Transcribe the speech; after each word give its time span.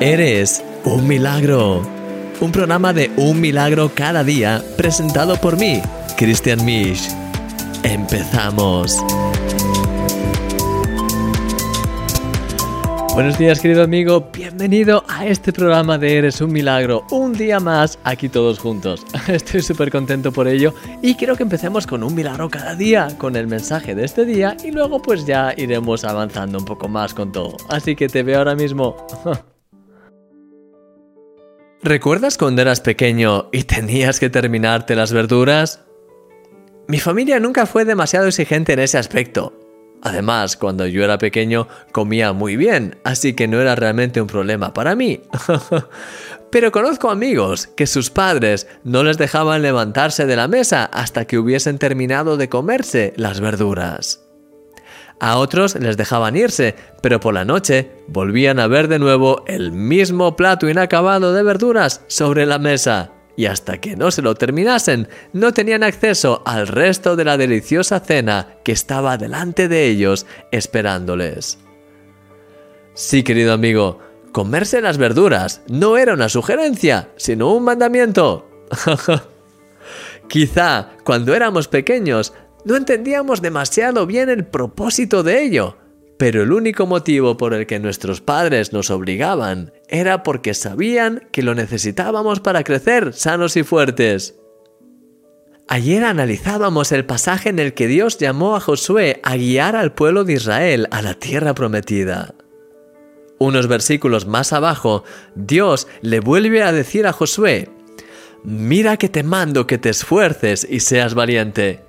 Eres 0.00 0.62
un 0.84 1.08
milagro. 1.08 1.80
Un 2.42 2.52
programa 2.52 2.92
de 2.92 3.10
un 3.16 3.40
milagro 3.40 3.90
cada 3.94 4.22
día 4.24 4.62
presentado 4.76 5.40
por 5.40 5.56
mí, 5.56 5.80
Christian 6.18 6.62
Misch. 6.66 7.08
Empezamos. 7.82 8.94
Buenos 13.14 13.38
días 13.38 13.58
querido 13.58 13.84
amigo, 13.84 14.28
bienvenido 14.30 15.02
a 15.08 15.24
este 15.24 15.50
programa 15.50 15.96
de 15.96 16.18
Eres 16.18 16.42
un 16.42 16.52
Milagro, 16.52 17.06
un 17.10 17.32
día 17.32 17.58
más 17.58 17.98
aquí 18.04 18.28
todos 18.28 18.58
juntos. 18.58 19.06
Estoy 19.28 19.62
súper 19.62 19.90
contento 19.90 20.30
por 20.30 20.46
ello 20.46 20.74
y 21.00 21.14
quiero 21.14 21.36
que 21.36 21.42
empecemos 21.42 21.86
con 21.86 22.02
un 22.02 22.14
milagro 22.14 22.50
cada 22.50 22.74
día, 22.74 23.08
con 23.16 23.34
el 23.34 23.46
mensaje 23.46 23.94
de 23.94 24.04
este 24.04 24.26
día 24.26 24.58
y 24.62 24.72
luego 24.72 25.00
pues 25.00 25.24
ya 25.24 25.54
iremos 25.56 26.04
avanzando 26.04 26.58
un 26.58 26.66
poco 26.66 26.86
más 26.86 27.14
con 27.14 27.32
todo. 27.32 27.56
Así 27.70 27.96
que 27.96 28.08
te 28.08 28.22
veo 28.22 28.36
ahora 28.40 28.54
mismo. 28.54 28.94
¿Recuerdas 31.86 32.36
cuando 32.36 32.62
eras 32.62 32.80
pequeño 32.80 33.48
y 33.52 33.62
tenías 33.62 34.18
que 34.18 34.28
terminarte 34.28 34.96
las 34.96 35.12
verduras? 35.12 35.84
Mi 36.88 36.98
familia 36.98 37.38
nunca 37.38 37.64
fue 37.64 37.84
demasiado 37.84 38.26
exigente 38.26 38.72
en 38.72 38.80
ese 38.80 38.98
aspecto. 38.98 39.52
Además, 40.02 40.56
cuando 40.56 40.88
yo 40.88 41.04
era 41.04 41.16
pequeño 41.18 41.68
comía 41.92 42.32
muy 42.32 42.56
bien, 42.56 42.98
así 43.04 43.34
que 43.34 43.46
no 43.46 43.60
era 43.60 43.76
realmente 43.76 44.20
un 44.20 44.26
problema 44.26 44.74
para 44.74 44.96
mí. 44.96 45.20
Pero 46.50 46.72
conozco 46.72 47.08
amigos 47.08 47.68
que 47.68 47.86
sus 47.86 48.10
padres 48.10 48.66
no 48.82 49.04
les 49.04 49.16
dejaban 49.16 49.62
levantarse 49.62 50.26
de 50.26 50.34
la 50.34 50.48
mesa 50.48 50.86
hasta 50.86 51.24
que 51.26 51.38
hubiesen 51.38 51.78
terminado 51.78 52.36
de 52.36 52.48
comerse 52.48 53.12
las 53.14 53.38
verduras. 53.38 54.25
A 55.18 55.38
otros 55.38 55.74
les 55.76 55.96
dejaban 55.96 56.36
irse, 56.36 56.74
pero 57.02 57.20
por 57.20 57.34
la 57.34 57.44
noche 57.44 57.90
volvían 58.06 58.60
a 58.60 58.66
ver 58.66 58.88
de 58.88 58.98
nuevo 58.98 59.44
el 59.46 59.72
mismo 59.72 60.36
plato 60.36 60.68
inacabado 60.68 61.32
de 61.32 61.42
verduras 61.42 62.02
sobre 62.06 62.44
la 62.44 62.58
mesa 62.58 63.12
y 63.36 63.46
hasta 63.46 63.78
que 63.78 63.96
no 63.96 64.10
se 64.10 64.22
lo 64.22 64.34
terminasen, 64.34 65.08
no 65.32 65.52
tenían 65.52 65.82
acceso 65.82 66.42
al 66.46 66.66
resto 66.66 67.16
de 67.16 67.24
la 67.24 67.36
deliciosa 67.36 68.00
cena 68.00 68.56
que 68.64 68.72
estaba 68.72 69.18
delante 69.18 69.68
de 69.68 69.86
ellos 69.86 70.26
esperándoles. 70.50 71.58
Sí, 72.94 73.22
querido 73.22 73.52
amigo, 73.52 74.00
comerse 74.32 74.80
las 74.80 74.96
verduras 74.96 75.62
no 75.68 75.98
era 75.98 76.14
una 76.14 76.30
sugerencia, 76.30 77.10
sino 77.16 77.52
un 77.52 77.64
mandamiento. 77.64 78.48
Quizá 80.28 80.88
cuando 81.04 81.34
éramos 81.34 81.68
pequeños 81.68 82.32
no 82.66 82.74
entendíamos 82.74 83.42
demasiado 83.42 84.06
bien 84.06 84.28
el 84.28 84.44
propósito 84.44 85.22
de 85.22 85.44
ello, 85.44 85.76
pero 86.18 86.42
el 86.42 86.50
único 86.50 86.84
motivo 86.84 87.36
por 87.36 87.54
el 87.54 87.64
que 87.64 87.78
nuestros 87.78 88.20
padres 88.20 88.72
nos 88.72 88.90
obligaban 88.90 89.72
era 89.88 90.24
porque 90.24 90.52
sabían 90.52 91.28
que 91.30 91.44
lo 91.44 91.54
necesitábamos 91.54 92.40
para 92.40 92.64
crecer 92.64 93.12
sanos 93.12 93.56
y 93.56 93.62
fuertes. 93.62 94.34
Ayer 95.68 96.02
analizábamos 96.02 96.90
el 96.90 97.04
pasaje 97.04 97.50
en 97.50 97.60
el 97.60 97.72
que 97.72 97.86
Dios 97.86 98.18
llamó 98.18 98.56
a 98.56 98.60
Josué 98.60 99.20
a 99.22 99.36
guiar 99.36 99.76
al 99.76 99.92
pueblo 99.92 100.24
de 100.24 100.32
Israel 100.32 100.88
a 100.90 101.02
la 101.02 101.14
tierra 101.14 101.54
prometida. 101.54 102.34
Unos 103.38 103.68
versículos 103.68 104.26
más 104.26 104.52
abajo, 104.52 105.04
Dios 105.36 105.86
le 106.00 106.18
vuelve 106.18 106.64
a 106.64 106.72
decir 106.72 107.06
a 107.06 107.12
Josué, 107.12 107.68
Mira 108.48 108.96
que 108.96 109.08
te 109.08 109.24
mando 109.24 109.66
que 109.66 109.76
te 109.76 109.88
esfuerces 109.88 110.64
y 110.70 110.78
seas 110.78 111.14
valiente. 111.14 111.85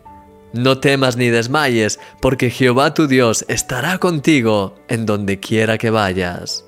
No 0.57 0.79
temas 0.79 1.17
ni 1.17 1.29
desmayes, 1.29 1.99
porque 2.19 2.49
Jehová 2.49 2.95
tu 2.95 3.07
Dios 3.07 3.45
estará 3.47 3.99
contigo 3.99 4.73
en 4.87 5.05
donde 5.05 5.39
quiera 5.39 5.77
que 5.77 5.91
vayas. 5.91 6.65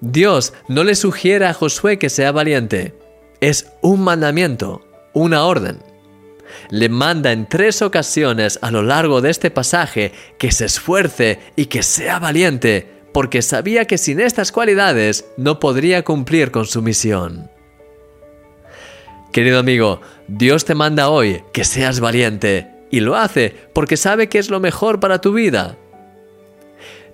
Dios 0.00 0.54
no 0.66 0.82
le 0.82 0.94
sugiere 0.94 1.44
a 1.44 1.52
Josué 1.52 1.98
que 1.98 2.08
sea 2.08 2.32
valiente. 2.32 2.94
Es 3.42 3.70
un 3.82 4.00
mandamiento, 4.00 4.80
una 5.12 5.44
orden. 5.44 5.78
Le 6.70 6.88
manda 6.88 7.32
en 7.32 7.46
tres 7.46 7.82
ocasiones 7.82 8.58
a 8.62 8.70
lo 8.70 8.82
largo 8.82 9.20
de 9.20 9.28
este 9.28 9.50
pasaje 9.50 10.12
que 10.38 10.52
se 10.52 10.64
esfuerce 10.64 11.38
y 11.54 11.66
que 11.66 11.82
sea 11.82 12.18
valiente, 12.18 12.88
porque 13.12 13.42
sabía 13.42 13.84
que 13.84 13.98
sin 13.98 14.20
estas 14.20 14.52
cualidades 14.52 15.26
no 15.36 15.60
podría 15.60 16.02
cumplir 16.02 16.50
con 16.50 16.64
su 16.64 16.80
misión. 16.80 17.50
Querido 19.36 19.58
amigo, 19.58 20.00
Dios 20.28 20.64
te 20.64 20.74
manda 20.74 21.08
hoy 21.08 21.42
que 21.52 21.64
seas 21.64 22.00
valiente 22.00 22.70
y 22.90 23.00
lo 23.00 23.16
hace 23.16 23.54
porque 23.72 23.96
sabe 23.96 24.28
que 24.28 24.38
es 24.38 24.50
lo 24.50 24.60
mejor 24.60 25.00
para 25.00 25.20
tu 25.20 25.32
vida. 25.32 25.76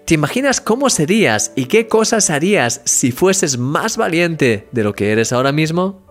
¿Te 0.04 0.14
imaginas 0.14 0.60
cómo 0.60 0.90
serías 0.90 1.52
y 1.54 1.66
qué 1.66 1.86
cosas 1.86 2.30
harías 2.30 2.80
si 2.84 3.12
fueses 3.12 3.58
más 3.58 3.96
valiente 3.96 4.68
de 4.72 4.84
lo 4.84 4.94
que 4.94 5.12
eres 5.12 5.32
ahora 5.32 5.52
mismo? 5.52 6.06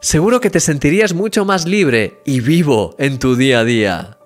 Seguro 0.00 0.40
que 0.40 0.50
te 0.50 0.60
sentirías 0.60 1.14
mucho 1.14 1.44
más 1.44 1.66
libre 1.66 2.18
y 2.24 2.40
vivo 2.40 2.94
en 2.98 3.18
tu 3.18 3.36
día 3.36 3.60
a 3.60 3.64
día. 3.64 4.18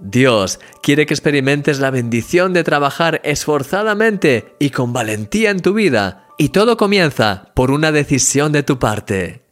Dios 0.00 0.60
quiere 0.82 1.06
que 1.06 1.14
experimentes 1.14 1.80
la 1.80 1.90
bendición 1.90 2.52
de 2.52 2.64
trabajar 2.64 3.20
esforzadamente 3.24 4.54
y 4.58 4.70
con 4.70 4.92
valentía 4.92 5.50
en 5.50 5.60
tu 5.60 5.74
vida, 5.74 6.28
y 6.38 6.50
todo 6.50 6.76
comienza 6.76 7.50
por 7.54 7.72
una 7.72 7.90
decisión 7.90 8.52
de 8.52 8.62
tu 8.62 8.78
parte. 8.78 9.47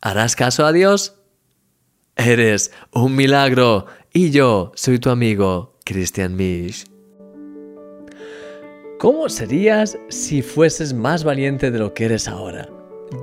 ¿Harás 0.00 0.36
caso 0.36 0.64
a 0.64 0.72
Dios? 0.72 1.16
Eres 2.14 2.70
un 2.92 3.16
milagro 3.16 3.86
y 4.12 4.30
yo 4.30 4.70
soy 4.76 5.00
tu 5.00 5.10
amigo, 5.10 5.76
Christian 5.84 6.36
Misch. 6.36 6.84
¿Cómo 9.00 9.28
serías 9.28 9.98
si 10.08 10.42
fueses 10.42 10.94
más 10.94 11.24
valiente 11.24 11.72
de 11.72 11.80
lo 11.80 11.94
que 11.94 12.04
eres 12.04 12.28
ahora? 12.28 12.68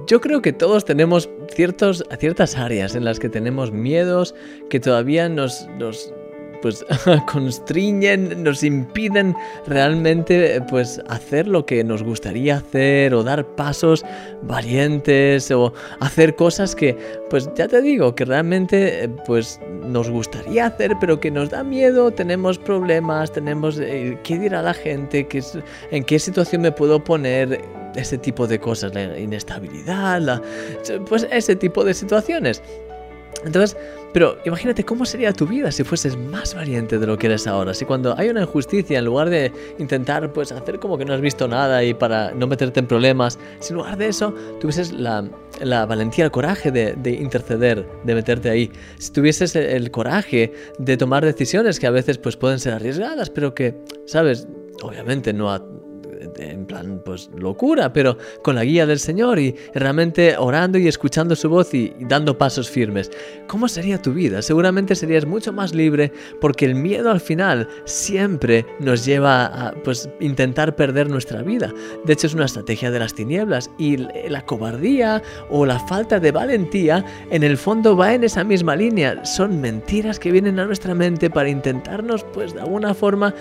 Yo 0.07 0.19
creo 0.19 0.41
que 0.41 0.51
todos 0.51 0.83
tenemos 0.83 1.29
ciertos, 1.53 2.03
ciertas 2.19 2.57
áreas 2.57 2.95
en 2.95 3.05
las 3.05 3.19
que 3.19 3.29
tenemos 3.29 3.71
miedos 3.71 4.35
que 4.69 4.79
todavía 4.81 5.29
nos, 5.29 5.67
nos 5.77 6.13
pues 6.65 6.83
constriñen, 7.31 8.43
nos 8.43 8.63
impiden 8.63 9.35
realmente 9.67 10.59
pues 10.67 10.99
hacer 11.07 11.47
lo 11.47 11.63
que 11.63 11.83
nos 11.83 12.01
gustaría 12.01 12.57
hacer 12.57 13.13
o 13.13 13.23
dar 13.23 13.45
pasos 13.45 14.03
valientes 14.41 15.51
o 15.51 15.73
hacer 15.99 16.35
cosas 16.35 16.75
que 16.75 16.97
pues 17.29 17.47
ya 17.53 17.67
te 17.67 17.83
digo 17.83 18.15
que 18.15 18.25
realmente 18.25 19.07
pues 19.27 19.59
nos 19.83 20.09
gustaría 20.09 20.65
hacer 20.65 20.93
pero 20.99 21.19
que 21.19 21.29
nos 21.29 21.51
da 21.51 21.63
miedo, 21.63 22.09
tenemos 22.09 22.57
problemas, 22.57 23.31
tenemos 23.31 23.79
eh, 23.79 24.17
qué 24.23 24.39
dirá 24.39 24.63
la 24.63 24.73
gente, 24.73 25.27
¿Qué, 25.27 25.43
en 25.91 26.03
qué 26.03 26.17
situación 26.17 26.63
me 26.63 26.71
puedo 26.71 27.03
poner, 27.03 27.61
ese 27.95 28.17
tipo 28.17 28.45
de 28.45 28.59
cosas, 28.59 28.93
la 28.93 29.17
inestabilidad, 29.17 30.19
la, 30.19 30.41
pues 31.07 31.25
ese 31.31 31.55
tipo 31.55 31.85
de 31.85 31.93
situaciones. 31.93 32.61
Entonces, 33.45 33.77
pero 34.11 34.37
imagínate 34.45 34.83
cómo 34.83 35.05
sería 35.05 35.33
tu 35.33 35.45
vida 35.45 35.71
si 35.71 35.83
fueses 35.83 36.17
más 36.17 36.55
valiente 36.55 36.97
de 36.97 37.05
lo 37.05 37.17
que 37.17 37.27
eres 37.27 37.47
ahora. 37.47 37.73
Si 37.73 37.85
cuando 37.85 38.17
hay 38.17 38.29
una 38.29 38.41
injusticia, 38.41 38.99
en 38.99 39.05
lugar 39.05 39.29
de 39.29 39.51
intentar 39.77 40.33
pues 40.33 40.51
hacer 40.51 40.79
como 40.79 40.97
que 40.97 41.05
no 41.05 41.13
has 41.13 41.21
visto 41.21 41.47
nada 41.47 41.83
y 41.83 41.93
para 41.93 42.31
no 42.31 42.47
meterte 42.47 42.79
en 42.79 42.87
problemas, 42.87 43.37
si 43.59 43.73
en 43.73 43.77
lugar 43.77 43.97
de 43.97 44.07
eso 44.07 44.33
tuvieses 44.59 44.91
la, 44.93 45.29
la 45.61 45.85
valentía, 45.85 46.25
el 46.25 46.31
coraje 46.31 46.71
de, 46.71 46.93
de, 46.93 47.11
interceder, 47.11 47.85
de 48.03 48.15
meterte 48.15 48.49
ahí. 48.49 48.71
Si 48.97 49.11
tuvieses 49.11 49.55
el, 49.55 49.91
coraje 49.91 50.51
de 50.79 50.97
tomar 50.97 51.23
decisiones 51.23 51.79
que 51.79 51.87
a 51.87 51.91
veces 51.91 52.17
pues 52.17 52.35
pueden 52.35 52.59
ser 52.59 52.73
arriesgadas, 52.73 53.29
pero 53.29 53.53
que, 53.53 53.75
sabes, 54.05 54.47
obviamente 54.81 55.33
no, 55.33 55.49
en 56.37 56.65
plan, 56.65 57.01
pues 57.03 57.29
locura, 57.35 57.93
pero 57.93 58.17
con 58.43 58.55
la 58.55 58.63
guía 58.63 58.85
del 58.85 58.99
Señor 58.99 59.39
y 59.39 59.55
realmente 59.73 60.35
orando 60.37 60.77
y 60.77 60.87
escuchando 60.87 61.35
su 61.35 61.49
voz 61.49 61.73
y, 61.73 61.93
dando 61.99 62.37
pasos 62.37 62.69
firmes. 62.69 63.11
¿Cómo 63.47 63.67
sería 63.67 64.01
tu 64.01 64.13
vida? 64.13 64.41
Seguramente 64.41 64.95
serías 64.95 65.25
mucho 65.25 65.53
más 65.53 65.73
libre 65.73 66.11
porque 66.41 66.65
el 66.65 66.75
miedo 66.75 67.11
al 67.11 67.19
final 67.19 67.67
siempre 67.85 68.65
nos 68.79 69.05
lleva 69.05 69.45
a 69.45 69.73
pues, 69.83 70.09
intentar 70.19 70.75
perder 70.75 71.09
nuestra 71.09 71.41
vida. 71.41 71.73
De 72.05 72.13
hecho, 72.13 72.27
es 72.27 72.33
una 72.33 72.45
estrategia 72.45 72.91
de 72.91 72.99
las 72.99 73.13
tinieblas 73.13 73.69
y 73.77 73.97
la 73.97 74.45
cobardía 74.45 75.21
o 75.49 75.65
la 75.65 75.79
falta 75.79 76.19
de 76.19 76.31
valentía 76.31 77.05
en 77.29 77.43
el 77.43 77.57
fondo 77.57 77.95
va 77.95 78.13
en 78.13 78.23
esa 78.23 78.43
misma 78.43 78.75
línea. 78.75 79.25
Son 79.25 79.61
mentiras 79.61 80.19
que 80.19 80.31
vienen 80.31 80.59
a 80.59 80.65
nuestra 80.65 80.93
mente 80.93 81.29
para 81.29 81.49
intentarnos, 81.49 82.23
pues 82.33 82.53
de 82.53 82.61
alguna 82.61 82.93
forma, 82.93 83.33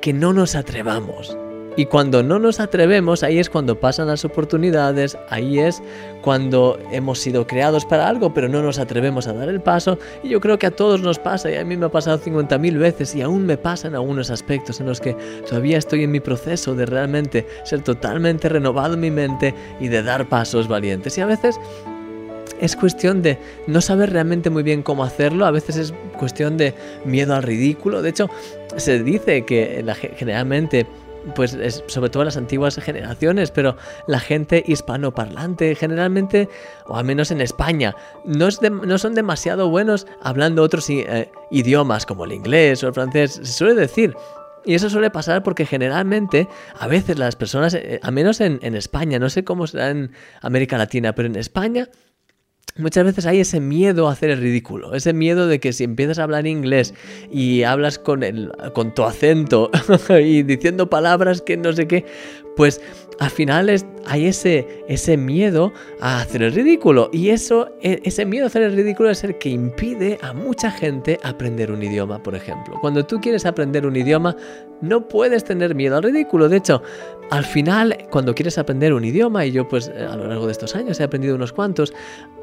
que 0.00 0.12
no 0.12 0.32
nos 0.32 0.54
atrevamos. 0.54 1.36
Y 1.76 1.86
cuando 1.86 2.22
no 2.22 2.38
nos 2.38 2.58
atrevemos, 2.58 3.22
ahí 3.22 3.38
es 3.38 3.50
cuando 3.50 3.78
pasan 3.78 4.06
las 4.06 4.24
oportunidades, 4.24 5.18
ahí 5.28 5.58
es 5.58 5.82
cuando 6.22 6.78
hemos 6.90 7.18
sido 7.18 7.46
creados 7.46 7.84
para 7.84 8.08
algo, 8.08 8.32
pero 8.32 8.48
no 8.48 8.62
nos 8.62 8.78
atrevemos 8.78 9.28
a 9.28 9.34
dar 9.34 9.50
el 9.50 9.60
paso. 9.60 9.98
Y 10.22 10.30
yo 10.30 10.40
creo 10.40 10.58
que 10.58 10.66
a 10.66 10.70
todos 10.70 11.02
nos 11.02 11.18
pasa, 11.18 11.50
y 11.50 11.56
a 11.56 11.64
mí 11.64 11.76
me 11.76 11.86
ha 11.86 11.90
pasado 11.90 12.18
50.000 12.18 12.78
veces, 12.78 13.14
y 13.14 13.20
aún 13.20 13.44
me 13.44 13.58
pasan 13.58 13.94
algunos 13.94 14.30
aspectos 14.30 14.80
en 14.80 14.86
los 14.86 15.02
que 15.02 15.14
todavía 15.46 15.76
estoy 15.76 16.04
en 16.04 16.12
mi 16.12 16.20
proceso 16.20 16.74
de 16.74 16.86
realmente 16.86 17.46
ser 17.64 17.82
totalmente 17.82 18.48
renovado 18.48 18.94
en 18.94 19.00
mi 19.00 19.10
mente 19.10 19.54
y 19.78 19.88
de 19.88 20.02
dar 20.02 20.28
pasos 20.30 20.68
valientes. 20.68 21.18
Y 21.18 21.20
a 21.20 21.26
veces 21.26 21.60
es 22.58 22.74
cuestión 22.74 23.20
de 23.20 23.38
no 23.66 23.82
saber 23.82 24.14
realmente 24.14 24.48
muy 24.48 24.62
bien 24.62 24.82
cómo 24.82 25.04
hacerlo, 25.04 25.44
a 25.44 25.50
veces 25.50 25.76
es 25.76 25.94
cuestión 26.18 26.56
de 26.56 26.72
miedo 27.04 27.34
al 27.34 27.42
ridículo. 27.42 28.00
De 28.00 28.08
hecho, 28.08 28.30
se 28.76 29.02
dice 29.02 29.44
que 29.44 29.84
generalmente 30.16 30.86
pues 31.34 31.56
sobre 31.86 32.10
todo 32.10 32.24
las 32.24 32.36
antiguas 32.36 32.76
generaciones, 32.76 33.50
pero 33.50 33.76
la 34.06 34.20
gente 34.20 34.62
hispanoparlante 34.66 35.74
generalmente, 35.74 36.48
o 36.86 36.96
al 36.96 37.04
menos 37.04 37.30
en 37.30 37.40
España, 37.40 37.94
no, 38.24 38.48
no 38.70 38.98
son 38.98 39.14
demasiado 39.14 39.68
buenos 39.68 40.06
hablando 40.22 40.62
otros 40.62 40.88
eh, 40.90 41.30
idiomas 41.50 42.06
como 42.06 42.24
el 42.24 42.32
inglés 42.32 42.82
o 42.84 42.88
el 42.88 42.94
francés. 42.94 43.40
Se 43.42 43.44
suele 43.44 43.74
decir, 43.74 44.14
y 44.64 44.74
eso 44.74 44.90
suele 44.90 45.10
pasar 45.10 45.42
porque 45.42 45.64
generalmente, 45.64 46.48
a 46.78 46.86
veces 46.86 47.18
las 47.18 47.36
personas, 47.36 47.74
eh, 47.74 48.00
al 48.02 48.12
menos 48.12 48.40
en, 48.40 48.58
en, 48.62 48.74
España, 48.74 49.18
no 49.18 49.30
sé 49.30 49.44
cómo 49.44 49.66
será 49.66 49.90
en 49.90 50.12
América 50.42 50.76
Latina, 50.76 51.14
pero 51.14 51.28
en 51.28 51.36
España 51.36 51.88
Muchas 52.78 53.04
veces 53.04 53.24
hay 53.24 53.40
ese 53.40 53.58
miedo 53.58 54.06
a 54.06 54.12
hacer 54.12 54.28
el 54.28 54.38
ridículo, 54.38 54.94
ese 54.94 55.14
miedo 55.14 55.46
de 55.46 55.60
que 55.60 55.72
si 55.72 55.84
empiezas 55.84 56.18
a 56.18 56.24
hablar 56.24 56.46
inglés 56.46 56.92
y 57.32 57.62
hablas 57.62 57.98
con, 57.98 58.22
el, 58.22 58.52
con 58.74 58.94
tu 58.94 59.04
acento 59.04 59.70
y 60.10 60.42
diciendo 60.42 60.90
palabras 60.90 61.40
que 61.40 61.56
no 61.56 61.72
sé 61.72 61.88
qué, 61.88 62.04
pues 62.54 62.82
al 63.18 63.30
final 63.30 63.70
hay 64.06 64.26
ese, 64.26 64.84
ese 64.88 65.16
miedo 65.16 65.72
a 66.00 66.20
hacer 66.20 66.42
el 66.42 66.52
ridículo. 66.52 67.08
Y 67.12 67.30
eso, 67.30 67.70
e, 67.80 68.00
ese 68.04 68.26
miedo 68.26 68.44
a 68.44 68.48
hacer 68.48 68.62
el 68.62 68.76
ridículo 68.76 69.10
es 69.10 69.24
el 69.24 69.38
que 69.38 69.48
impide 69.48 70.18
a 70.22 70.32
mucha 70.32 70.70
gente 70.70 71.18
aprender 71.22 71.70
un 71.70 71.82
idioma, 71.82 72.22
por 72.22 72.34
ejemplo. 72.34 72.78
Cuando 72.80 73.06
tú 73.06 73.20
quieres 73.20 73.46
aprender 73.46 73.86
un 73.86 73.96
idioma, 73.96 74.36
no 74.80 75.08
puedes 75.08 75.44
tener 75.44 75.74
miedo 75.74 75.96
al 75.96 76.02
ridículo. 76.02 76.48
De 76.48 76.58
hecho, 76.58 76.82
al 77.30 77.44
final, 77.44 78.06
cuando 78.10 78.34
quieres 78.34 78.56
aprender 78.56 78.92
un 78.92 79.04
idioma, 79.04 79.44
y 79.44 79.52
yo 79.52 79.66
pues 79.66 79.88
a 79.88 80.16
lo 80.16 80.28
largo 80.28 80.46
de 80.46 80.52
estos 80.52 80.76
años 80.76 81.00
he 81.00 81.04
aprendido 81.04 81.34
unos 81.34 81.52
cuantos, 81.52 81.92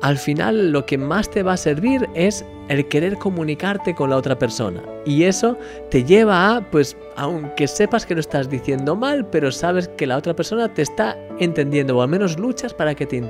al 0.01 0.17
final 0.17 0.71
lo 0.71 0.85
que 0.85 0.97
más 0.97 1.29
te 1.29 1.43
va 1.43 1.53
a 1.53 1.57
servir 1.57 2.09
es 2.15 2.45
el 2.69 2.87
querer 2.87 3.17
comunicarte 3.17 3.95
con 3.95 4.09
la 4.09 4.17
otra 4.17 4.37
persona. 4.37 4.81
Y 5.05 5.23
eso 5.23 5.57
te 5.89 6.03
lleva 6.03 6.55
a, 6.55 6.71
pues, 6.71 6.97
aunque 7.15 7.67
sepas 7.67 8.05
que 8.05 8.13
lo 8.13 8.19
estás 8.21 8.49
diciendo 8.49 8.95
mal, 8.95 9.25
pero 9.25 9.51
sabes 9.51 9.89
que 9.89 10.07
la 10.07 10.17
otra 10.17 10.35
persona 10.35 10.73
te 10.73 10.81
está 10.81 11.17
entendiendo, 11.39 11.97
o 11.97 12.01
al 12.01 12.09
menos 12.09 12.39
luchas 12.39 12.73
para 12.73 12.95
que 12.95 13.05
te, 13.05 13.21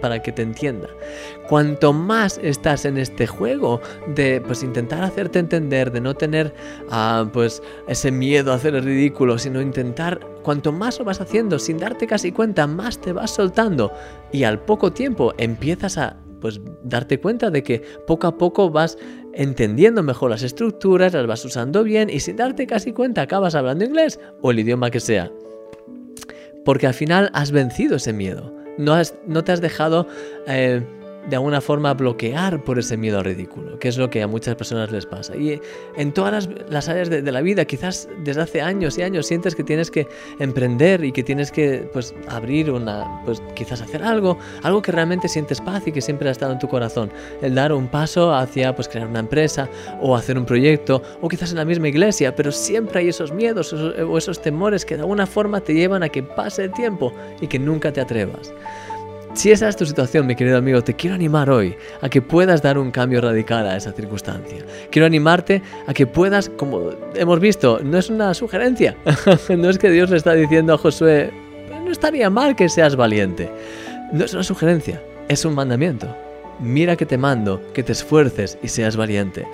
para 0.00 0.22
que 0.22 0.32
te 0.32 0.42
entienda. 0.42 0.88
Cuanto 1.48 1.92
más 1.92 2.38
estás 2.42 2.84
en 2.84 2.98
este 2.98 3.26
juego 3.26 3.80
de 4.14 4.40
pues, 4.40 4.62
intentar 4.62 5.02
hacerte 5.02 5.38
entender, 5.38 5.90
de 5.90 6.00
no 6.00 6.14
tener 6.14 6.54
ah, 6.90 7.26
pues, 7.32 7.62
ese 7.88 8.10
miedo 8.10 8.51
hacer 8.54 8.74
el 8.74 8.84
ridículo, 8.84 9.38
sino 9.38 9.60
intentar, 9.60 10.20
cuanto 10.42 10.72
más 10.72 10.98
lo 10.98 11.04
vas 11.04 11.20
haciendo 11.20 11.58
sin 11.58 11.78
darte 11.78 12.06
casi 12.06 12.32
cuenta, 12.32 12.66
más 12.66 13.00
te 13.00 13.12
vas 13.12 13.30
soltando. 13.30 13.92
Y 14.32 14.44
al 14.44 14.60
poco 14.60 14.92
tiempo 14.92 15.34
empiezas 15.38 15.98
a 15.98 16.16
pues 16.40 16.60
darte 16.82 17.20
cuenta 17.20 17.50
de 17.50 17.62
que 17.62 17.82
poco 18.06 18.26
a 18.26 18.36
poco 18.36 18.70
vas 18.70 18.98
entendiendo 19.32 20.02
mejor 20.02 20.30
las 20.30 20.42
estructuras, 20.42 21.14
las 21.14 21.26
vas 21.26 21.44
usando 21.44 21.84
bien 21.84 22.10
y 22.10 22.20
sin 22.20 22.36
darte 22.36 22.66
casi 22.66 22.92
cuenta 22.92 23.22
acabas 23.22 23.54
hablando 23.54 23.84
inglés 23.84 24.18
o 24.42 24.50
el 24.50 24.58
idioma 24.58 24.90
que 24.90 25.00
sea. 25.00 25.30
Porque 26.64 26.86
al 26.86 26.94
final 26.94 27.30
has 27.32 27.52
vencido 27.52 27.96
ese 27.96 28.12
miedo. 28.12 28.52
No, 28.78 28.94
has, 28.94 29.14
no 29.26 29.44
te 29.44 29.52
has 29.52 29.60
dejado 29.60 30.06
eh, 30.46 30.82
de 31.28 31.36
alguna 31.36 31.60
forma 31.60 31.94
bloquear 31.94 32.62
por 32.64 32.78
ese 32.78 32.96
miedo 32.96 33.18
al 33.18 33.24
ridículo, 33.24 33.78
que 33.78 33.88
es 33.88 33.96
lo 33.96 34.10
que 34.10 34.22
a 34.22 34.26
muchas 34.26 34.56
personas 34.56 34.90
les 34.90 35.06
pasa. 35.06 35.36
Y 35.36 35.60
en 35.96 36.12
todas 36.12 36.48
las, 36.68 36.88
áreas 36.88 37.10
de, 37.10 37.22
la 37.22 37.40
vida, 37.40 37.64
quizás 37.64 38.08
desde 38.24 38.42
hace 38.42 38.60
años 38.60 38.98
y 38.98 39.02
años 39.02 39.26
sientes 39.26 39.54
que 39.54 39.62
tienes 39.62 39.90
que 39.90 40.08
emprender 40.38 41.04
y 41.04 41.12
que 41.12 41.22
tienes 41.22 41.52
que 41.52 41.88
pues 41.92 42.14
abrir 42.28 42.70
una, 42.70 43.22
pues 43.24 43.42
quizás 43.54 43.80
hacer 43.80 44.02
algo, 44.02 44.38
algo 44.62 44.82
que 44.82 44.92
realmente 44.92 45.28
sientes 45.28 45.60
paz 45.60 45.86
y 45.86 45.92
que 45.92 46.00
siempre 46.00 46.28
ha 46.28 46.32
estado 46.32 46.52
en 46.52 46.58
tu 46.58 46.68
corazón. 46.68 47.10
El 47.40 47.54
dar 47.54 47.72
un 47.72 47.88
paso 47.88 48.34
hacia 48.34 48.74
pues 48.74 48.88
crear 48.88 49.06
una 49.06 49.20
empresa 49.20 49.68
o 50.00 50.16
hacer 50.16 50.36
un 50.36 50.44
proyecto 50.44 51.02
o 51.20 51.28
quizás 51.28 51.52
en 51.52 51.58
la 51.58 51.64
misma 51.64 51.88
iglesia, 51.88 52.34
pero 52.34 52.50
siempre 52.50 53.00
hay 53.00 53.08
esos 53.08 53.32
miedos 53.32 53.72
o 53.72 54.18
esos 54.18 54.42
temores 54.42 54.84
que 54.84 54.96
de 54.96 55.02
alguna 55.02 55.26
forma 55.26 55.60
te 55.60 55.74
llevan 55.74 56.02
a 56.02 56.08
que 56.08 56.22
pase 56.22 56.64
el 56.64 56.72
tiempo 56.72 57.12
y 57.40 57.46
que 57.46 57.58
nunca 57.58 57.92
te 57.92 58.00
atrevas. 58.00 58.52
Si 59.34 59.50
esa 59.50 59.68
es 59.68 59.76
tu 59.76 59.86
situación, 59.86 60.26
mi 60.26 60.36
querido 60.36 60.58
amigo, 60.58 60.82
te 60.82 60.94
quiero 60.94 61.14
animar 61.14 61.48
hoy 61.48 61.74
a 62.02 62.08
que 62.10 62.20
puedas 62.20 62.60
dar 62.60 62.76
un 62.76 62.90
cambio 62.90 63.22
radical 63.22 63.66
a 63.66 63.76
esa 63.76 63.90
circunstancia. 63.92 64.58
Quiero 64.90 65.06
animarte 65.06 65.62
a 65.86 65.94
que 65.94 66.06
puedas, 66.06 66.50
como 66.50 66.90
hemos 67.14 67.40
visto, 67.40 67.80
no 67.82 67.96
es 67.96 68.10
una 68.10 68.34
sugerencia, 68.34 68.94
no 69.48 69.70
es 69.70 69.78
que 69.78 69.90
Dios 69.90 70.10
le 70.10 70.18
está 70.18 70.34
diciendo 70.34 70.74
a 70.74 70.78
Josué, 70.78 71.30
no 71.82 71.90
estaría 71.90 72.28
mal 72.28 72.54
que 72.54 72.68
seas 72.68 72.94
valiente. 72.94 73.50
No 74.12 74.22
es 74.22 74.34
una 74.34 74.42
sugerencia, 74.42 75.02
es 75.28 75.46
un 75.46 75.54
mandamiento. 75.54 76.14
Mira 76.60 76.96
que 76.96 77.06
te 77.06 77.16
mando, 77.16 77.62
que 77.72 77.82
te 77.82 77.92
esfuerces 77.92 78.58
y 78.62 78.68
seas 78.68 78.96
valiente. 78.96 79.46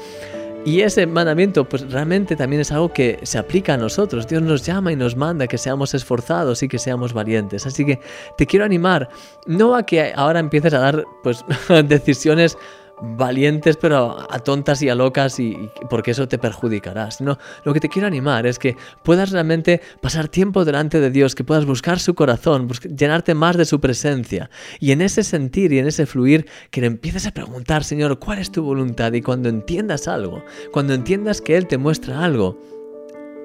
Y 0.68 0.82
ese 0.82 1.06
mandamiento, 1.06 1.66
pues 1.66 1.90
realmente 1.90 2.36
también 2.36 2.60
es 2.60 2.70
algo 2.70 2.92
que 2.92 3.20
se 3.22 3.38
aplica 3.38 3.72
a 3.72 3.76
nosotros. 3.78 4.28
Dios 4.28 4.42
nos 4.42 4.66
llama 4.66 4.92
y 4.92 4.96
nos 4.96 5.16
manda 5.16 5.46
que 5.46 5.56
seamos 5.56 5.94
esforzados 5.94 6.62
y 6.62 6.68
que 6.68 6.78
seamos 6.78 7.14
valientes. 7.14 7.66
Así 7.66 7.86
que 7.86 8.00
te 8.36 8.44
quiero 8.44 8.66
animar, 8.66 9.08
no 9.46 9.74
a 9.74 9.86
que 9.86 10.12
ahora 10.14 10.40
empieces 10.40 10.74
a 10.74 10.80
dar 10.80 11.06
pues 11.22 11.42
decisiones 11.86 12.58
valientes 13.00 13.76
pero 13.76 14.26
a 14.30 14.38
tontas 14.40 14.82
y 14.82 14.88
a 14.88 14.94
locas 14.94 15.38
y, 15.40 15.56
porque 15.90 16.12
eso 16.12 16.28
te 16.28 16.38
perjudicará. 16.38 17.08
No, 17.20 17.38
lo 17.64 17.72
que 17.72 17.80
te 17.80 17.88
quiero 17.88 18.06
animar 18.06 18.46
es 18.46 18.58
que 18.58 18.76
puedas 19.02 19.30
realmente 19.30 19.80
pasar 20.00 20.28
tiempo 20.28 20.64
delante 20.64 21.00
de 21.00 21.10
Dios, 21.10 21.34
que 21.34 21.44
puedas 21.44 21.64
buscar 21.64 21.98
su 21.98 22.14
corazón, 22.14 22.68
llenarte 22.68 23.34
más 23.34 23.56
de 23.56 23.64
su 23.64 23.80
presencia 23.80 24.50
y 24.80 24.92
en 24.92 25.02
ese 25.02 25.22
sentir 25.22 25.72
y 25.72 25.78
en 25.78 25.86
ese 25.86 26.06
fluir 26.06 26.46
que 26.70 26.80
le 26.80 26.86
empieces 26.86 27.26
a 27.26 27.32
preguntar, 27.32 27.84
Señor, 27.84 28.18
¿cuál 28.18 28.38
es 28.38 28.50
tu 28.50 28.62
voluntad? 28.62 29.12
Y 29.12 29.22
cuando 29.22 29.48
entiendas 29.48 30.08
algo, 30.08 30.44
cuando 30.72 30.94
entiendas 30.94 31.40
que 31.40 31.56
Él 31.56 31.66
te 31.66 31.78
muestra 31.78 32.24
algo, 32.24 32.58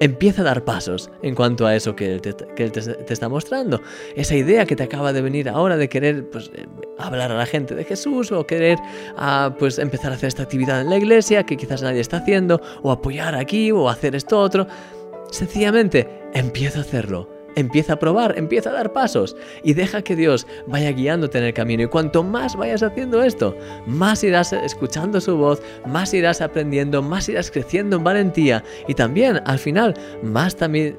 empieza 0.00 0.42
a 0.42 0.44
dar 0.44 0.64
pasos 0.64 1.10
en 1.22 1.34
cuanto 1.34 1.66
a 1.66 1.74
eso 1.74 1.94
que 1.96 2.14
él, 2.14 2.20
te, 2.20 3.12
está 3.12 3.28
mostrando. 3.28 3.80
Esa 4.16 4.36
idea 4.36 4.66
que 4.66 4.76
te 4.76 4.82
acaba 4.82 5.12
de 5.12 5.22
venir 5.22 5.48
ahora 5.48 5.76
de 5.76 5.88
querer 5.88 6.28
pues, 6.30 6.50
eh, 6.54 6.66
hablar 6.98 7.32
a 7.32 7.36
la 7.36 7.46
gente 7.46 7.74
de 7.74 7.84
Jesús 7.84 8.32
o 8.32 8.46
querer 8.46 8.78
ah, 9.16 9.54
pues, 9.58 9.78
empezar 9.78 10.12
a 10.12 10.16
hacer 10.16 10.28
esta 10.28 10.42
actividad 10.42 10.80
en 10.80 10.90
la 10.90 10.96
iglesia 10.96 11.44
que 11.44 11.56
quizás 11.56 11.82
nadie 11.82 12.00
está 12.00 12.18
haciendo 12.18 12.60
o 12.82 12.90
apoyar 12.90 13.34
aquí 13.34 13.72
o 13.72 13.88
hacer 13.88 14.14
esto 14.14 14.38
otro. 14.38 14.66
Sencillamente, 15.30 16.08
empieza 16.32 16.78
a 16.78 16.82
hacerlo 16.82 17.33
empieza 17.54 17.94
a 17.94 17.98
probar, 17.98 18.38
empieza 18.38 18.70
a 18.70 18.74
dar 18.74 18.92
pasos 18.92 19.36
y 19.62 19.74
deja 19.74 20.02
que 20.02 20.16
Dios 20.16 20.46
vaya 20.66 20.90
guiándote 20.92 21.38
en 21.38 21.44
el 21.44 21.54
camino. 21.54 21.82
Y 21.82 21.88
cuanto 21.88 22.22
más 22.22 22.56
vayas 22.56 22.82
haciendo 22.82 23.22
esto, 23.22 23.56
más 23.86 24.24
irás 24.24 24.52
escuchando 24.52 25.20
su 25.20 25.36
voz, 25.36 25.62
más 25.86 26.14
irás 26.14 26.40
aprendiendo, 26.40 27.02
más 27.02 27.28
irás 27.28 27.50
creciendo 27.50 27.96
en 27.96 28.04
valentía 28.04 28.64
y 28.88 28.94
también 28.94 29.40
al 29.44 29.58
final 29.58 29.94
más 30.22 30.56
también 30.56 30.96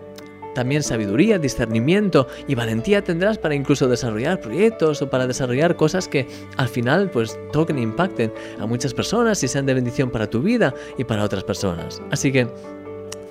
también 0.56 0.82
sabiduría, 0.82 1.38
discernimiento 1.38 2.28
y 2.48 2.56
valentía 2.56 3.04
tendrás 3.04 3.38
para 3.38 3.54
incluso 3.54 3.88
desarrollar 3.88 4.40
proyectos 4.40 5.02
o 5.02 5.10
para 5.10 5.28
desarrollar 5.28 5.76
cosas 5.76 6.08
que 6.08 6.26
al 6.58 6.70
final 6.70 7.12
pues 7.12 7.38
toquen 7.52 7.78
e 7.78 7.82
impacten 7.82 8.34
a 8.60 8.66
muchas 8.66 8.94
personas 8.94 9.44
y 9.44 9.48
sean 9.48 9.68
de 9.68 9.76
bendición 9.76 10.10
para 10.10 10.30
tu 10.30 10.42
vida 10.42 10.74
y 10.98 11.04
para 11.04 11.24
otras 11.24 11.44
personas. 11.44 12.02
Así 12.10 12.32
que 12.32 12.48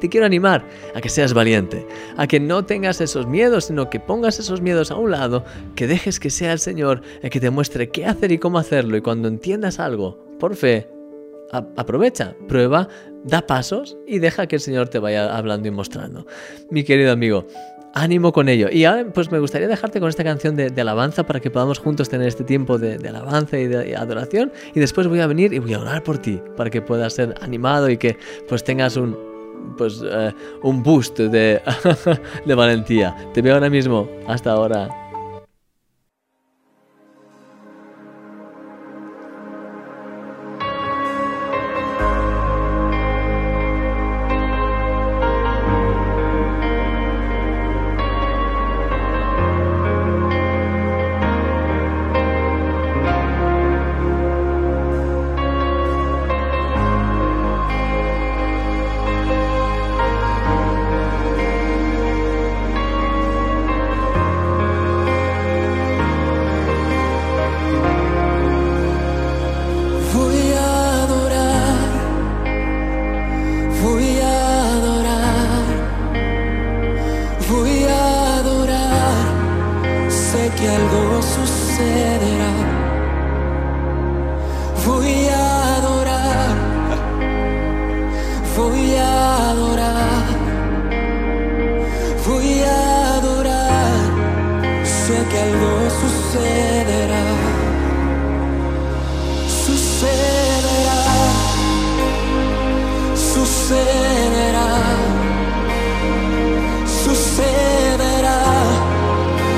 te 0.05 0.11
quiero 0.11 0.27
animar 0.27 0.63
a 0.95 1.01
que 1.01 1.09
seas 1.09 1.33
valiente, 1.33 1.87
a 2.19 2.27
que 2.27 2.39
no 2.39 2.67
tengas 2.67 3.01
esos 3.01 3.27
miedos, 3.27 3.65
sino 3.65 3.89
que 3.89 4.01
pongas 4.01 4.39
esos 4.39 4.61
miedos 4.61 4.91
a 4.91 4.97
un 4.97 5.11
lado, 5.11 5.47
que 5.77 5.87
dejes 5.87 6.21
que 6.21 6.29
sea 6.29 6.53
el 6.53 6.59
Señor 6.59 7.01
el 7.23 7.31
que 7.31 7.41
te 7.41 7.49
muestre 7.49 7.89
qué 7.89 8.05
hacer 8.05 8.31
y 8.31 8.37
cómo 8.37 8.59
hacerlo. 8.59 8.99
Y 8.99 9.01
cuando 9.01 9.29
entiendas 9.29 9.81
algo, 9.81 10.23
por 10.39 10.57
fe, 10.57 10.91
aprovecha, 11.53 12.35
prueba, 12.47 12.87
da 13.25 13.47
pasos 13.47 13.97
y 14.07 14.19
deja 14.19 14.47
que 14.47 14.57
el 14.57 14.61
Señor 14.61 14.91
te 14.91 14.99
vaya 14.99 15.35
hablando 15.35 15.69
y 15.69 15.71
mostrando. 15.71 16.27
Mi 16.69 16.85
querido 16.85 17.11
amigo, 17.11 17.47
ánimo 17.95 18.31
con 18.35 18.51
ello. 18.51 18.69
Y 18.71 18.85
ahora 18.85 19.07
pues 19.07 19.33
me 19.33 19.39
gustaría 19.39 19.69
dejarte 19.69 20.01
con 20.01 20.11
esta 20.11 20.23
canción 20.23 20.55
de, 20.55 20.79
alabanza 20.79 21.25
para 21.25 21.41
que 21.41 21.51
podamos 21.51 21.79
juntos 21.79 22.11
tener 22.11 22.29
este 22.29 22.45
tiempo 22.45 22.77
de, 22.77 22.97
alabanza 23.09 23.59
y 23.59 23.69
de 23.69 23.97
adoración. 23.97 24.53
Y 24.75 24.81
después 24.81 25.07
voy 25.07 25.21
a 25.21 25.27
venir 25.27 25.55
y 25.55 25.61
voy 25.61 25.73
a 25.73 25.79
orar 25.79 26.03
por 26.03 26.19
ti 26.19 26.43
para 26.59 26.69
que 26.69 26.83
puedas 26.83 27.15
ser 27.15 27.35
animado 27.41 27.89
y 27.89 27.97
que 27.97 28.19
pues 28.47 28.63
tengas 28.65 28.99
un, 28.99 29.34
pues 29.77 30.03
eh, 30.05 30.33
un 30.63 30.83
boost 30.83 31.19
de, 31.19 31.61
de 32.47 32.55
valentía. 32.55 33.17
Te 33.33 33.43
veo 33.43 33.55
ahora 33.55 33.71
mismo. 33.71 34.09
Hasta 34.27 34.53
ahora. 34.53 35.04
Sucederá, 103.65 104.71
sucederá. 107.03 108.41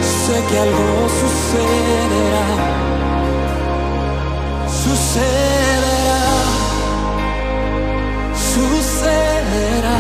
Sé 0.01 0.37
que 0.49 0.57
algo 0.59 0.91
sucederá, 1.21 2.47
sucederá, 4.83 6.23
sucederá, 8.53 9.99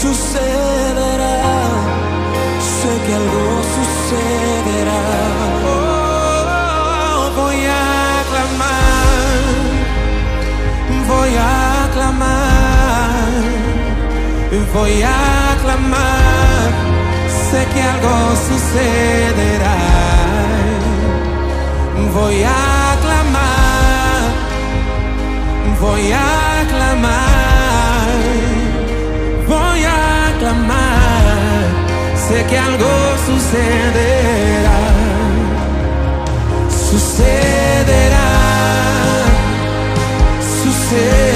sucederá. 0.00 1.36
Sé 2.78 2.92
que 3.06 3.12
algo 3.20 3.44
sucederá. 3.74 5.02
Oh, 5.66 7.24
voy 7.36 7.60
a 7.66 8.24
clamar, 8.30 9.42
voy 11.08 11.34
a 11.36 11.63
voy 14.72 15.02
a 15.02 15.56
clamar. 15.62 16.70
Sé 17.50 17.66
que 17.72 17.82
algo 17.82 18.14
sucederá. 18.48 19.78
Voy 22.14 22.42
a 22.44 22.96
clamar, 23.02 24.22
voy 25.80 26.12
a 26.12 26.64
clamar, 26.68 28.08
voy 29.48 29.84
a 29.84 30.38
clamar. 30.38 31.64
Sé 32.28 32.44
que 32.46 32.56
algo 32.56 32.92
sucederá, 33.26 34.80
sucederá, 36.88 38.30
sucederá, 40.62 41.33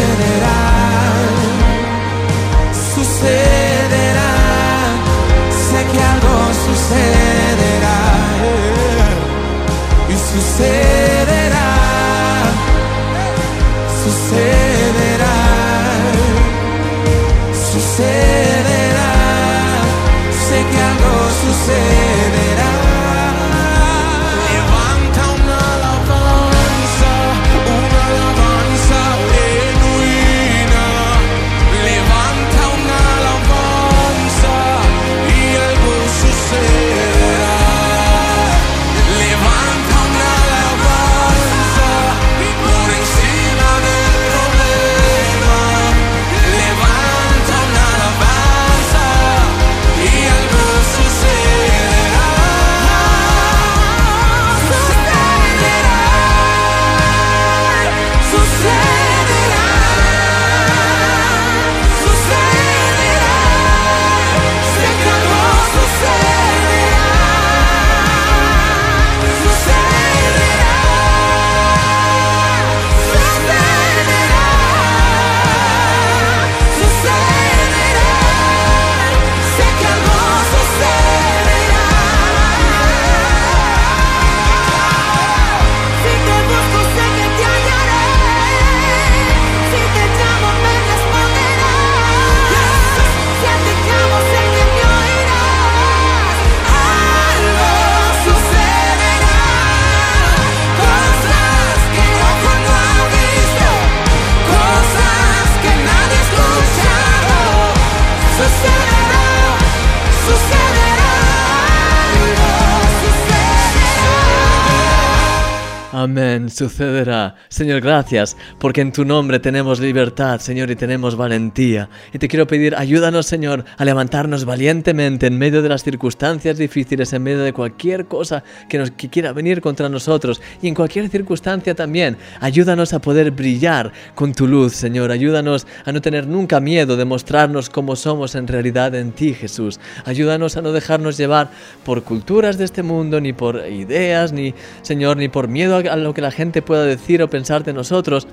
Amén, 116.01 116.49
sucederá. 116.49 117.35
Señor, 117.49 117.81
gracias, 117.81 118.37
porque 118.61 118.83
en 118.83 118.93
tu 118.93 119.05
nombre 119.05 119.41
tenemos 119.41 119.81
libertad, 119.81 120.39
Señor, 120.39 120.71
y 120.71 120.77
tenemos 120.77 121.17
valentía. 121.17 121.91
Y 122.13 122.21
te 122.21 122.29
quiero 122.29 122.47
pedir, 122.47 122.77
ayúdanos, 122.77 123.27
Señor, 123.27 123.65
a 123.77 123.85
levantarnos 123.85 124.45
valientemente 124.45 125.27
en 125.27 125.37
medio 125.37 125.61
de 125.61 125.69
las 125.69 125.83
circunstancias 125.83 126.57
difíciles, 126.57 127.13
en 127.13 127.25
medio 127.25 127.41
de 127.41 127.53
cualquier 127.53 128.07
cosa 128.07 128.45
que, 128.69 128.79
nos, 128.79 128.93
que 128.93 129.09
quiera 129.09 129.33
venir 129.33 129.61
contra 129.61 129.89
nosotros, 129.89 130.41
y 130.63 130.69
en 130.69 130.77
cualquier 130.77 131.09
circunstancia 131.09 131.75
también. 131.75 132.17
Ayúdanos 132.39 132.93
a 132.93 133.01
poder 133.01 133.33
brillar 133.33 133.93
con 134.15 134.33
tu 134.33 134.47
luz, 134.47 134.75
Señor. 134.75 135.11
Ayúdanos 135.11 135.67
a 135.85 135.91
no 135.91 136.01
tener 136.01 136.29
nunca 136.29 136.61
miedo 136.61 136.97
de 136.97 137.07
mostrarnos 137.07 137.71
cómo 137.71 137.97
somos 137.97 138.37
en 138.37 138.47
realidad 138.47 138.95
en 138.95 139.11
ti, 139.11 139.35
Jesús. 139.35 139.81
Ayúdanos 140.05 140.57
a 140.57 140.63
no 140.63 140.71
dejarnos 140.71 141.17
llevar 141.17 141.51
por 141.85 142.05
culturas 142.05 142.57
de 142.57 142.67
este 142.67 142.85
mundo, 142.85 143.21
ni 143.21 143.33
por 143.33 143.67
ideas, 143.69 144.33
ni, 144.33 144.55
Señor, 144.83 145.17
ni 145.17 145.29
por 145.29 145.49
miedo 145.49 145.89
a 145.89 145.97
lo 146.05 146.15
que 146.15 146.21
la 146.21 146.31
gente 146.31 146.63
pueda 146.63 146.85
decir 146.85 147.23
o 147.23 147.29
pensar 147.29 147.65
de 147.65 147.73
nosotros, 147.73 148.27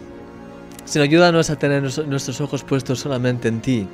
sino 0.85 1.03
ayúdanos 1.03 1.49
a 1.49 1.57
tener 1.57 1.81
nuestros 1.81 2.41
ojos 2.41 2.63
puestos 2.63 2.99
solamente 2.99 3.47
en 3.47 3.61
ti. 3.61 3.87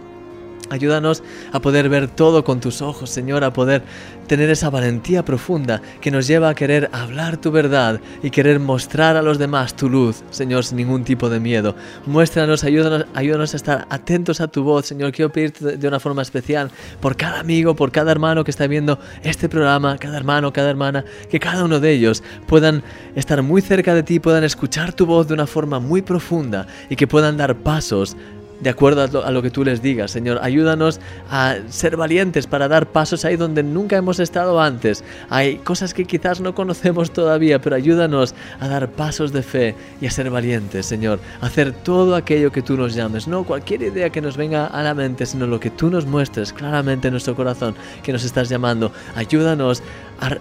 Ayúdanos 0.70 1.22
a 1.52 1.60
poder 1.60 1.90
ver 1.90 2.08
todo 2.08 2.46
con 2.46 2.62
tus 2.62 2.82
ojos, 2.82 3.10
Señor, 3.10 3.44
a 3.44 3.52
poder 3.52 3.84
tener 4.28 4.50
esa 4.50 4.70
valentía 4.70 5.26
profunda 5.26 5.82
que 6.00 6.12
nos 6.12 6.28
lleva 6.28 6.48
a 6.48 6.56
querer 6.56 6.90
hablar 6.94 7.36
tu 7.36 7.52
verdad 7.52 8.00
y 8.24 8.30
querer 8.30 8.62
mostrar 8.62 9.18
a 9.18 9.22
los 9.22 9.38
demás 9.38 9.76
tu 9.76 9.90
luz, 9.90 10.24
Señor, 10.30 10.64
sin 10.64 10.78
ningún 10.78 11.04
tipo 11.04 11.30
de 11.30 11.42
miedo. 11.42 11.76
Muéstranos, 12.06 12.64
ayúdanos, 12.64 13.06
ayúdanos 13.14 13.54
a 13.54 13.58
estar 13.58 13.86
atentos 13.90 14.40
a 14.40 14.48
tu 14.48 14.64
voz, 14.64 14.86
Señor. 14.86 15.12
Quiero 15.12 15.30
pedirte 15.34 15.76
de- 15.78 15.88
una 15.88 16.00
forma 16.00 16.22
especial 16.22 16.72
por 17.02 17.18
cada 17.18 17.42
amigo, 17.42 17.76
por 17.76 17.92
cada 17.92 18.12
hermano 18.12 18.46
que 18.46 18.52
está 18.52 18.66
viendo 18.68 18.98
este 19.24 19.50
programa, 19.50 19.98
cada 19.98 20.16
hermano, 20.16 20.54
cada 20.54 20.70
hermana, 20.70 21.04
que 21.30 21.40
cada 21.40 21.66
uno 21.66 21.82
de 21.82 21.92
ellos 21.92 22.24
puedan 22.48 22.82
estar 23.16 23.42
muy 23.42 23.62
cerca 23.62 23.94
de 23.94 24.04
ti, 24.04 24.22
puedan 24.22 24.46
escuchar 24.46 24.94
tu 24.94 25.06
voz 25.06 25.28
de 25.28 25.34
una 25.34 25.48
forma 25.48 25.80
muy 25.82 26.02
profunda 26.02 26.66
y 26.90 26.96
que 26.96 27.08
puedan 27.08 27.36
dar 27.36 27.58
pasos 27.58 28.16
de 28.62 28.70
acuerdo 28.70 29.24
a 29.24 29.32
lo, 29.32 29.42
que 29.42 29.50
tú 29.50 29.64
les 29.64 29.82
digas, 29.82 30.12
Señor. 30.12 30.40
Ayúdanos 30.42 31.00
a 31.30 31.58
ser 31.70 31.98
valientes 31.98 32.48
para 32.48 32.68
dar 32.68 32.88
pasos 32.88 33.26
ahí 33.26 33.36
donde 33.36 33.64
nunca 33.64 33.98
hemos 33.98 34.20
estado 34.20 34.62
antes. 34.62 35.04
Hay 35.30 35.58
cosas 35.58 35.94
que 35.94 36.06
quizás 36.06 36.40
no 36.42 36.54
conocemos 36.54 37.12
todavía, 37.12 37.60
pero 37.60 37.76
ayúdanos 37.76 38.36
a 38.60 38.68
dar 38.68 38.90
pasos 38.92 39.34
de 39.34 39.42
fe 39.42 39.76
y 40.00 40.06
a 40.06 40.12
ser 40.12 40.30
valientes, 40.30 40.86
Señor. 40.86 41.20
Hacer 41.42 41.72
todo 41.72 42.16
aquello 42.16 42.52
que 42.52 42.62
tú 42.62 42.78
nos 42.78 42.94
llames. 42.94 43.28
No 43.28 43.44
cualquier 43.44 43.82
idea 43.82 44.12
que 44.12 44.22
nos 44.22 44.38
venga 44.38 44.68
a 44.68 44.84
la 44.84 44.94
mente, 44.94 45.26
sino 45.26 45.48
lo 45.48 45.60
que 45.60 45.72
tú 45.72 45.90
nos 45.90 46.06
muestres 46.06 46.54
claramente 46.54 47.08
en 47.08 47.14
nuestro 47.14 47.36
corazón 47.36 47.76
que 48.04 48.14
nos 48.14 48.24
estás 48.24 48.48
llamando. 48.48 48.92
Ayúdanos 49.16 49.82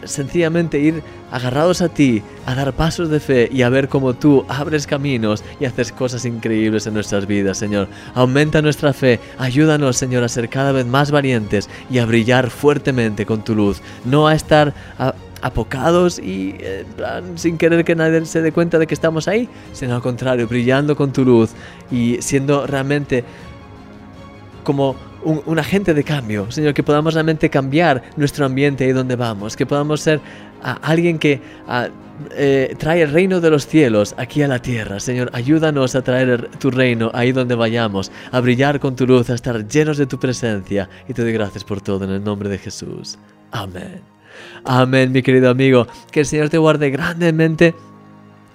sencillamente 0.04 0.78
ir 0.78 1.02
agarrados 1.30 1.80
a 1.80 1.88
ti, 1.88 2.22
a 2.46 2.54
dar 2.54 2.72
pasos 2.74 3.08
de 3.08 3.20
fe 3.20 3.48
y 3.50 3.62
a 3.62 3.68
ver 3.68 3.88
cómo 3.88 4.14
tú 4.14 4.44
abres 4.48 4.86
caminos 4.86 5.44
y 5.58 5.64
haces 5.64 5.92
cosas 5.92 6.24
increíbles 6.24 6.86
en 6.86 6.94
nuestras 6.94 7.26
vidas, 7.26 7.58
Señor. 7.58 7.88
Aumenta 8.14 8.62
nuestra 8.62 8.92
fe, 8.92 9.20
ayúdanos, 9.38 9.96
Señor, 9.96 10.24
a 10.24 10.28
ser 10.28 10.48
cada 10.48 10.72
vez 10.72 10.86
más 10.86 11.10
valientes 11.10 11.68
y 11.90 11.98
a 11.98 12.06
brillar 12.06 12.50
fuertemente 12.50 13.26
con 13.26 13.42
tu 13.42 13.54
luz, 13.54 13.80
no 14.04 14.26
a 14.28 14.34
estar 14.34 14.74
apocados 15.42 16.18
y 16.18 16.56
eh, 16.60 16.84
plan, 16.96 17.38
sin 17.38 17.56
querer 17.56 17.84
que 17.84 17.94
nadie 17.94 18.24
se 18.26 18.42
dé 18.42 18.52
cuenta 18.52 18.78
de 18.78 18.86
que 18.86 18.94
estamos 18.94 19.28
ahí, 19.28 19.48
sino 19.72 19.94
al 19.94 20.02
contrario, 20.02 20.46
brillando 20.46 20.96
con 20.96 21.12
tu 21.12 21.24
luz 21.24 21.50
y 21.90 22.18
siendo 22.20 22.66
realmente 22.66 23.24
como 24.64 24.94
un, 25.24 25.58
agente 25.58 25.94
de 25.94 26.04
cambio, 26.04 26.50
Señor, 26.50 26.74
que 26.74 26.82
podamos 26.82 27.14
realmente 27.14 27.50
cambiar 27.50 28.02
nuestro 28.16 28.46
ambiente 28.46 28.84
ahí 28.84 28.92
donde 28.92 29.16
vamos, 29.16 29.56
que 29.56 29.66
podamos 29.66 30.00
ser 30.00 30.20
a 30.62 30.72
alguien 30.74 31.18
que 31.18 31.40
ah, 31.68 31.88
eh, 32.32 32.74
trae 32.78 33.02
el 33.02 33.10
reino 33.10 33.40
de 33.40 33.50
los 33.50 33.66
cielos 33.66 34.14
aquí 34.18 34.42
a 34.42 34.48
la 34.48 34.60
tierra. 34.60 35.00
Señor, 35.00 35.30
ayúdanos 35.32 35.94
a 35.94 36.02
traer 36.02 36.48
tu 36.58 36.70
reino 36.70 37.10
ahí 37.14 37.32
donde 37.32 37.54
vayamos, 37.54 38.12
a 38.30 38.40
brillar 38.40 38.80
con 38.80 38.96
tu 38.96 39.06
luz, 39.06 39.30
a 39.30 39.34
estar 39.34 39.66
llenos 39.66 39.98
de 39.98 40.06
tu 40.06 40.18
presencia. 40.18 40.88
Y 41.08 41.14
te 41.14 41.22
doy 41.22 41.32
gracias 41.32 41.64
por 41.64 41.80
todo 41.80 42.04
en 42.04 42.10
el 42.10 42.24
nombre 42.24 42.48
de 42.48 42.58
Jesús. 42.58 43.18
Amén. 43.50 44.00
Amén, 44.64 45.12
mi 45.12 45.22
querido 45.22 45.50
amigo. 45.50 45.86
Que 46.10 46.20
el 46.20 46.26
Señor 46.26 46.48
te 46.48 46.58
guarde 46.58 46.90
grandemente. 46.90 47.74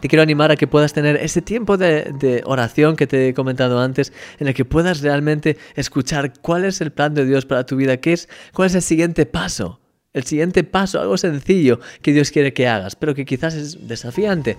Te 0.06 0.10
quiero 0.10 0.22
animar 0.22 0.52
a 0.52 0.56
que 0.56 0.68
puedas 0.68 0.94
tener 0.94 1.16
ese 1.16 1.42
tiempo 1.42 1.78
de, 1.78 2.14
de 2.20 2.44
oración 2.46 2.96
que 2.96 3.08
te 3.08 3.28
he 3.28 3.34
comentado 3.34 3.80
antes, 3.80 4.14
en 4.38 4.48
el 4.48 4.54
que 4.54 4.64
puedas 4.64 5.02
realmente 5.02 5.58
escuchar 5.74 6.32
cuál 6.42 6.64
es 6.64 6.80
el 6.80 6.92
plan 6.92 7.16
de 7.16 7.26
Dios 7.26 7.48
para 7.48 7.66
tu 7.66 7.76
vida, 7.76 7.98
qué 7.98 8.14
es, 8.14 8.30
cuál 8.54 8.68
es 8.68 8.76
el 8.76 8.84
siguiente 8.84 9.26
paso. 9.26 9.80
El 10.14 10.24
siguiente 10.26 10.64
paso, 10.64 11.02
algo 11.02 11.18
sencillo 11.18 11.80
que 12.04 12.14
Dios 12.14 12.30
quiere 12.30 12.54
que 12.54 12.68
hagas, 12.68 12.96
pero 12.96 13.16
que 13.16 13.26
quizás 13.26 13.56
es 13.56 13.88
desafiante. 13.88 14.58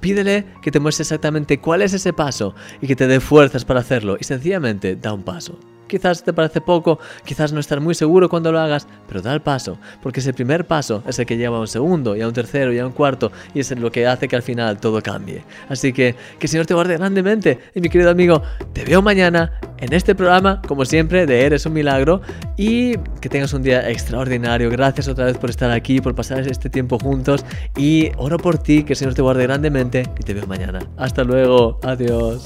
Pídele 0.00 0.46
que 0.62 0.70
te 0.70 0.80
muestre 0.80 1.02
exactamente 1.02 1.58
cuál 1.58 1.82
es 1.82 1.92
ese 1.92 2.14
paso 2.14 2.54
y 2.80 2.86
que 2.86 2.96
te 2.96 3.06
dé 3.06 3.20
fuerzas 3.20 3.66
para 3.66 3.80
hacerlo 3.80 4.16
y 4.18 4.24
sencillamente 4.24 4.96
da 4.96 5.12
un 5.12 5.24
paso. 5.24 5.60
Quizás 5.86 6.22
te 6.22 6.32
parece 6.32 6.60
poco, 6.60 6.98
quizás 7.24 7.52
no 7.52 7.60
estar 7.60 7.80
muy 7.80 7.94
seguro 7.94 8.28
cuando 8.28 8.52
lo 8.52 8.60
hagas, 8.60 8.86
pero 9.08 9.22
da 9.22 9.32
el 9.32 9.40
paso, 9.40 9.78
porque 10.02 10.20
ese 10.20 10.32
primer 10.32 10.66
paso 10.66 11.02
es 11.06 11.18
el 11.18 11.26
que 11.26 11.36
lleva 11.36 11.56
a 11.58 11.60
un 11.60 11.68
segundo 11.68 12.16
y 12.16 12.22
a 12.22 12.28
un 12.28 12.34
tercero 12.34 12.72
y 12.72 12.78
a 12.78 12.86
un 12.86 12.92
cuarto 12.92 13.30
y 13.54 13.60
es 13.60 13.70
lo 13.78 13.90
que 13.90 14.06
hace 14.06 14.28
que 14.28 14.36
al 14.36 14.42
final 14.42 14.78
todo 14.78 15.00
cambie. 15.02 15.44
Así 15.68 15.92
que 15.92 16.14
que 16.38 16.46
el 16.46 16.48
Señor 16.48 16.66
te 16.66 16.74
guarde 16.74 16.96
grandemente 16.96 17.58
y 17.74 17.80
mi 17.80 17.88
querido 17.88 18.10
amigo, 18.10 18.42
te 18.72 18.84
veo 18.84 19.02
mañana 19.02 19.52
en 19.78 19.92
este 19.92 20.14
programa, 20.14 20.62
como 20.66 20.84
siempre, 20.84 21.26
de 21.26 21.44
Eres 21.44 21.66
un 21.66 21.72
Milagro 21.72 22.20
y 22.56 22.96
que 23.20 23.28
tengas 23.28 23.52
un 23.52 23.62
día 23.62 23.88
extraordinario. 23.88 24.70
Gracias 24.70 25.08
otra 25.08 25.26
vez 25.26 25.38
por 25.38 25.50
estar 25.50 25.70
aquí, 25.70 26.00
por 26.00 26.14
pasar 26.14 26.46
este 26.46 26.70
tiempo 26.70 26.98
juntos 26.98 27.44
y 27.76 28.10
oro 28.16 28.38
por 28.38 28.58
ti, 28.58 28.84
que 28.84 28.92
el 28.94 28.96
Señor 28.96 29.14
te 29.14 29.22
guarde 29.22 29.44
grandemente 29.44 30.04
y 30.18 30.22
te 30.22 30.34
veo 30.34 30.46
mañana. 30.46 30.80
Hasta 30.96 31.24
luego, 31.24 31.78
adiós. 31.82 32.44